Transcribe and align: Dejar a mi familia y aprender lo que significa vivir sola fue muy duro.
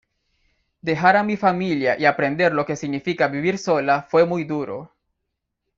Dejar 0.81 1.15
a 1.15 1.21
mi 1.21 1.37
familia 1.37 1.95
y 1.95 2.05
aprender 2.07 2.53
lo 2.53 2.65
que 2.65 2.75
significa 2.75 3.27
vivir 3.27 3.59
sola 3.59 4.01
fue 4.09 4.25
muy 4.25 4.45
duro. 4.45 4.91